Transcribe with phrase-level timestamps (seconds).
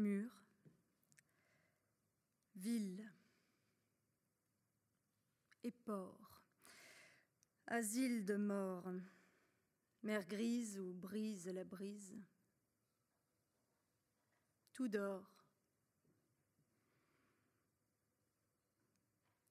[0.00, 0.30] mur,
[2.56, 3.08] ville.
[5.62, 6.42] Et port,
[7.66, 8.90] asile de mort,
[10.02, 12.16] mer grise où brise la brise,
[14.72, 15.30] tout dort.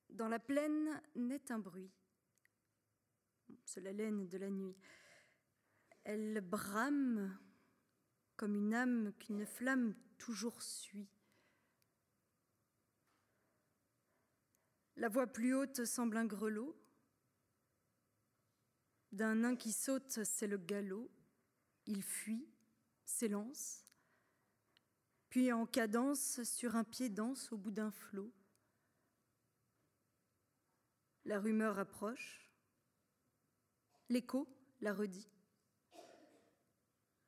[0.09, 1.91] Dans la plaine naît un bruit,
[3.63, 4.75] c'est la laine de la nuit.
[6.04, 7.39] Elle brame
[8.39, 11.09] comme une âme qu'une flamme toujours suit.
[14.95, 16.73] La voix plus haute semble un grelot.
[19.11, 21.11] D'un nain qui saute, c'est le galop.
[21.85, 22.47] Il fuit,
[23.03, 23.83] s'élance,
[25.27, 28.31] puis en cadence sur un pied danse au bout d'un flot.
[31.25, 32.49] La rumeur approche,
[34.08, 34.47] l'écho
[34.80, 35.30] la redit.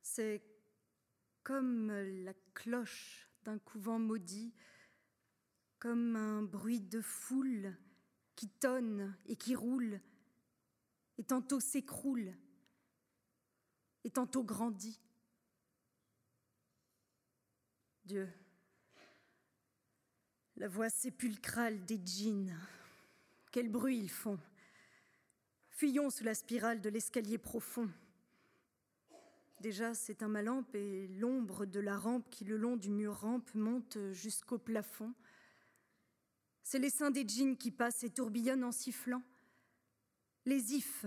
[0.02, 0.42] C'est
[1.44, 1.92] comme
[2.24, 4.54] la cloche d'un couvent maudit,
[5.80, 7.76] comme un bruit de foule
[8.36, 10.00] qui tonne et qui roule,
[11.18, 12.34] et tantôt s'écroule,
[14.04, 15.00] et tantôt grandit.
[18.06, 18.30] Dieu,
[20.56, 22.56] la voix sépulcrale des djinns,
[23.52, 24.40] quel bruit ils font.
[25.70, 27.90] Fuyons sous la spirale de l'escalier profond.
[29.62, 33.20] Déjà, c'est un ma lampe et l'ombre de la rampe qui, le long du mur
[33.20, 35.14] rampe, monte jusqu'au plafond.
[36.64, 39.22] C'est les seins des djinns qui passent et tourbillonnent en sifflant.
[40.46, 41.06] Les ifs,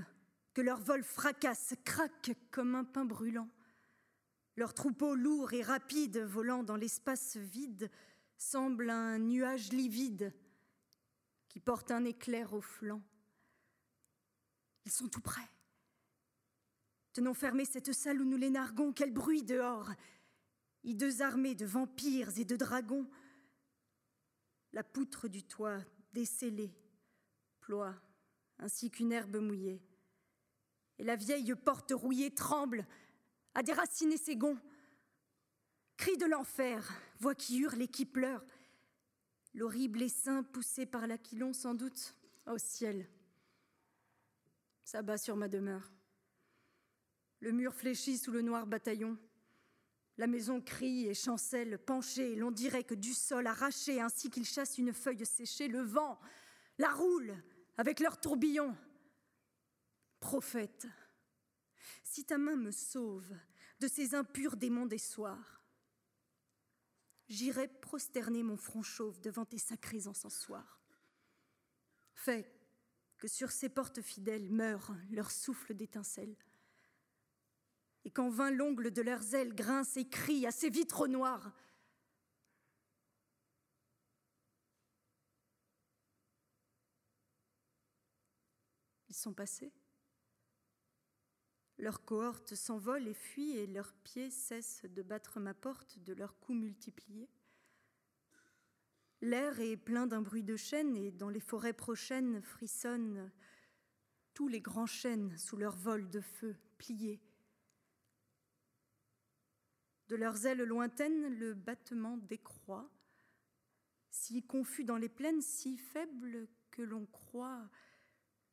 [0.52, 3.48] que leur vol fracasse, craquent comme un pain brûlant.
[4.54, 7.90] Leur troupeau lourd et rapide, volant dans l'espace vide,
[8.36, 10.32] semble un nuage livide
[11.48, 13.02] qui porte un éclair au flanc.
[14.84, 15.48] Ils sont tout près.
[17.14, 18.92] Tenons fermée cette salle où nous les narguons.
[18.92, 19.88] Quel bruit dehors
[20.82, 23.08] Hideux armées de vampires et de dragons.
[24.72, 25.78] La poutre du toit
[26.12, 26.74] décellée
[27.60, 27.94] ploie
[28.58, 29.80] ainsi qu'une herbe mouillée.
[30.98, 32.84] Et la vieille porte rouillée tremble
[33.54, 34.58] à déraciner ses gonds.
[35.96, 38.44] Cri de l'enfer, voix qui hurle et qui pleure.
[39.54, 43.08] L'horrible essaim poussé par l'aquilon, sans doute, au ciel.
[44.82, 45.92] S'abat sur ma demeure.
[47.44, 49.18] Le mur fléchit sous le noir bataillon.
[50.16, 54.78] La maison crie et chancelle, penchée, l'on dirait que du sol arraché, ainsi qu'il chasse
[54.78, 56.18] une feuille séchée, le vent
[56.78, 57.36] la roule
[57.76, 58.74] avec leur tourbillon.
[60.20, 60.86] Prophète,
[62.02, 63.30] si ta main me sauve
[63.78, 65.60] de ces impurs démons des soirs,
[67.28, 70.80] j'irai prosterner mon front chauve devant tes sacrés encensoirs.
[72.14, 72.50] Fais
[73.18, 76.36] que sur ces portes fidèles meure leur souffle d'étincelles
[78.04, 81.52] et qu'en vain l'ongle de leurs ailes grince et crie à ces vitres noires.
[89.08, 89.72] Ils sont passés.
[91.78, 96.38] Leurs cohortes s'envolent et fuient, et leurs pieds cessent de battre ma porte de leurs
[96.38, 97.28] coups multipliés.
[99.20, 103.32] L'air est plein d'un bruit de chêne, et dans les forêts prochaines frissonnent
[104.34, 107.20] tous les grands chênes sous leur vol de feu pliés
[110.08, 112.90] de leurs ailes lointaines, le battement décroît,
[114.10, 117.68] si confus dans les plaines, si faible que l'on croit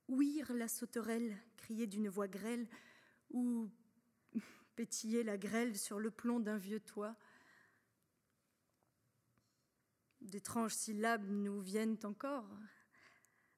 [0.07, 2.67] ouïr la sauterelle crier d'une voix grêle
[3.29, 3.69] ou
[4.75, 7.16] pétiller la grêle sur le plomb d'un vieux toit.
[10.22, 12.50] D'étranges syllabes nous viennent encore.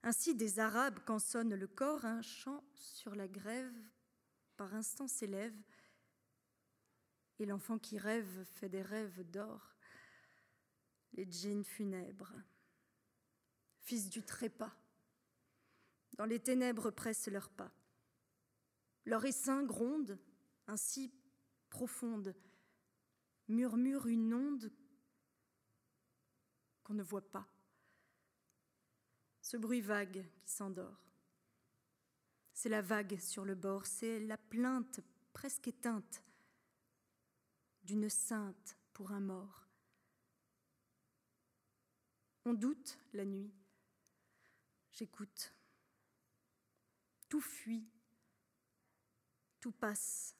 [0.03, 3.74] Ainsi des Arabes, quand sonne le corps, un chant sur la grève
[4.58, 5.56] par instant s'élève,
[7.44, 9.76] et l'enfant qui rêve fait des rêves d'or.
[11.12, 12.34] Les djinns funèbres,
[13.81, 14.74] fils du trépas,
[16.14, 17.72] dans les ténèbres pressent leurs pas.
[19.06, 20.18] Leur essaim gronde,
[20.68, 21.14] ainsi
[21.70, 22.34] profonde,
[23.50, 24.72] murmure une onde
[26.84, 27.47] qu'on ne voit pas.
[29.41, 31.03] Ce bruit vague qui s'endort.
[32.53, 35.02] C'est la vague sur le bord, c'est la plainte
[35.34, 36.23] presque éteinte
[37.84, 39.68] d'une sainte pour un mort.
[42.46, 43.53] On doute la nuit.
[44.91, 45.53] J'écoute.
[47.30, 47.88] Tout fuit.
[49.59, 50.35] Tout passe.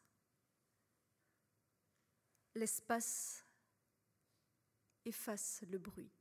[2.56, 3.46] L'espace
[5.06, 6.12] efface le bruit.